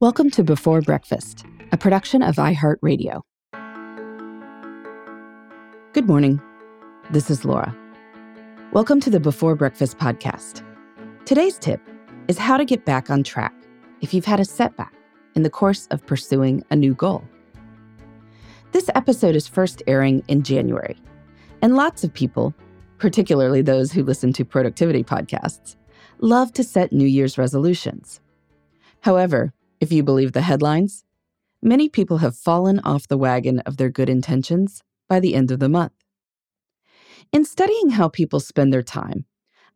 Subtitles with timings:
[0.00, 3.20] Welcome to Before Breakfast, a production of iHeartRadio.
[5.92, 6.40] Good morning.
[7.10, 7.76] This is Laura.
[8.72, 10.64] Welcome to the Before Breakfast podcast.
[11.26, 11.82] Today's tip
[12.28, 13.52] is how to get back on track
[14.00, 14.94] if you've had a setback
[15.34, 17.22] in the course of pursuing a new goal.
[18.72, 20.96] This episode is first airing in January,
[21.60, 22.54] and lots of people,
[22.96, 25.76] particularly those who listen to productivity podcasts,
[26.20, 28.22] love to set New Year's resolutions.
[29.02, 31.04] However, if you believe the headlines,
[31.62, 35.58] many people have fallen off the wagon of their good intentions by the end of
[35.58, 35.92] the month.
[37.32, 39.24] In studying how people spend their time,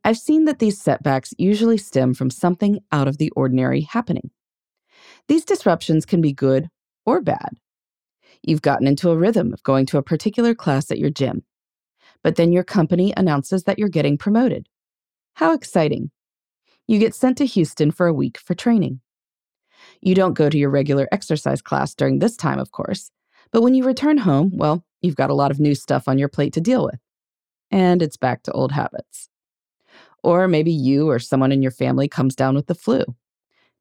[0.05, 4.31] I've seen that these setbacks usually stem from something out of the ordinary happening.
[5.29, 6.69] These disruptions can be good
[7.07, 7.57] or bad.
[8.43, 11.45] You've gotten into a rhythm of going to a particular class at your gym,
[12.23, 14.69] but then your company announces that you're getting promoted.
[15.37, 16.11] How exciting!
[16.87, 19.01] You get sent to Houston for a week for training.
[20.05, 23.11] You don't go to your regular exercise class during this time, of course,
[23.53, 26.29] but when you return home, well, you've got a lot of new stuff on your
[26.29, 27.01] plate to deal with.
[27.71, 29.31] And it's back to old habits.
[30.23, 33.03] Or maybe you or someone in your family comes down with the flu.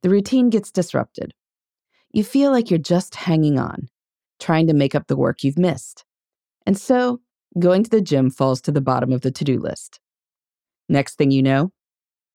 [0.02, 1.33] The routine gets disrupted.
[2.13, 3.89] You feel like you're just hanging on,
[4.39, 6.05] trying to make up the work you've missed.
[6.65, 7.19] And so,
[7.59, 9.99] going to the gym falls to the bottom of the to do list.
[10.87, 11.73] Next thing you know,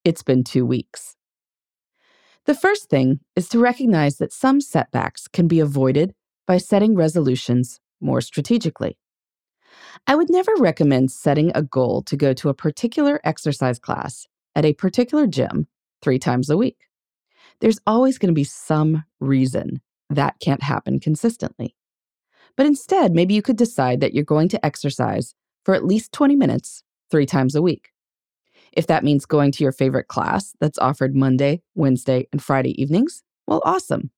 [0.05, 1.17] it's been two weeks.
[2.49, 6.15] The first thing is to recognize that some setbacks can be avoided
[6.47, 8.97] by setting resolutions more strategically.
[10.07, 14.27] I would never recommend setting a goal to go to a particular exercise class
[14.57, 15.67] at a particular gym
[16.01, 16.87] three times a week.
[17.61, 21.77] There's always going to be some reason that can't happen consistently.
[22.57, 25.35] But instead, maybe you could decide that you're going to exercise
[25.67, 27.91] for at least 20 minutes three times a week.
[28.73, 33.23] If that means going to your favorite class that's offered Monday, Wednesday, and Friday evenings,
[33.47, 34.11] well, awesome.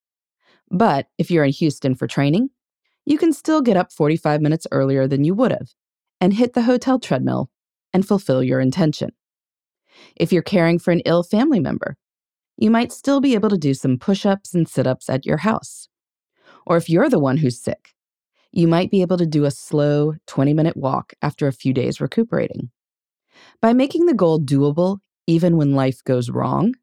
[0.71, 2.51] But if you're in Houston for training,
[3.07, 5.71] you can still get up 45 minutes earlier than you would have
[6.21, 7.51] and hit the hotel treadmill
[7.93, 9.11] and fulfill your intention.
[10.17, 11.97] If you're caring for an ill family member,
[12.57, 15.39] you might still be able to do some push ups and sit ups at your
[15.39, 15.89] house.
[16.67, 17.95] Or if you're the one who's sick,
[18.53, 22.01] you might be able to do a slow 20 minute walk after a few days
[22.01, 22.71] recuperating.
[23.61, 26.75] By making the goal doable even when life goes wrong,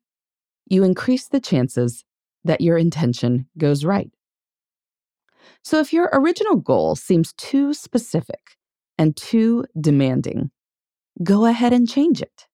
[0.68, 2.04] you increase the chances
[2.44, 4.12] that your intention goes right.
[5.64, 8.58] So, if your original goal seems too specific
[8.98, 10.52] and too demanding,
[11.24, 12.48] go ahead and change it.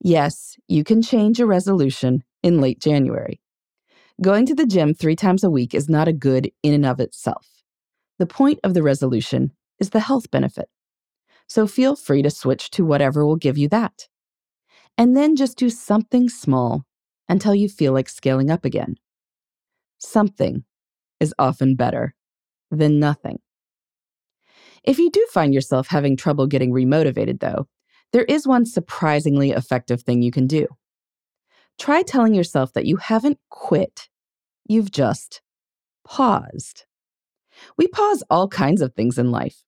[0.00, 3.40] Yes, you can change a resolution in late January.
[4.20, 7.00] Going to the gym three times a week is not a good in and of
[7.00, 7.46] itself.
[8.18, 10.68] The point of the resolution is the health benefit.
[11.48, 14.08] So feel free to switch to whatever will give you that.
[14.96, 16.84] And then just do something small
[17.28, 18.96] until you feel like scaling up again.
[19.98, 20.64] Something
[21.20, 22.14] is often better
[22.70, 23.40] than nothing.
[24.84, 27.66] If you do find yourself having trouble getting remotivated, though,
[28.12, 30.66] there is one surprisingly effective thing you can do.
[31.78, 34.08] Try telling yourself that you haven't quit,
[34.66, 35.42] you've just
[36.06, 36.84] paused.
[37.76, 39.62] We pause all kinds of things in life.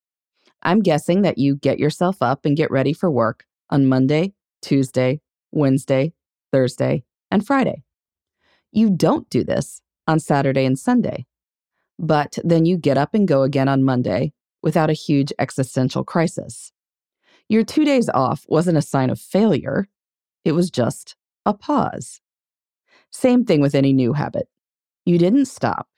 [0.62, 5.20] I'm guessing that you get yourself up and get ready for work on Monday, Tuesday,
[5.52, 6.12] Wednesday,
[6.52, 7.82] Thursday, and Friday.
[8.72, 11.26] You don't do this on Saturday and Sunday,
[11.98, 14.32] but then you get up and go again on Monday
[14.62, 16.72] without a huge existential crisis.
[17.48, 19.88] Your two days off wasn't a sign of failure,
[20.44, 22.20] it was just a pause.
[23.10, 24.48] Same thing with any new habit.
[25.04, 25.88] You didn't stop,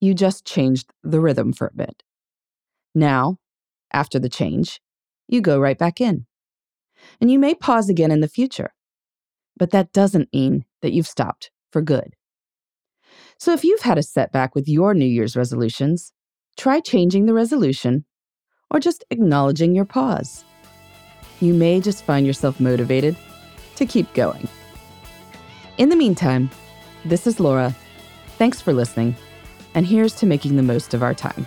[0.00, 2.02] you just changed the rhythm for a bit.
[2.94, 3.38] Now
[3.96, 4.80] after the change,
[5.26, 6.26] you go right back in.
[7.18, 8.74] And you may pause again in the future,
[9.56, 12.14] but that doesn't mean that you've stopped for good.
[13.38, 16.12] So if you've had a setback with your New Year's resolutions,
[16.58, 18.04] try changing the resolution
[18.70, 20.44] or just acknowledging your pause.
[21.40, 23.16] You may just find yourself motivated
[23.76, 24.46] to keep going.
[25.78, 26.50] In the meantime,
[27.04, 27.74] this is Laura.
[28.36, 29.16] Thanks for listening,
[29.74, 31.46] and here's to making the most of our time.